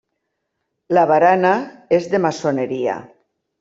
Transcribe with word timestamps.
La 0.97 1.03
barana 1.13 1.53
és 2.01 2.11
de 2.15 2.25
maçoneria. 2.29 3.01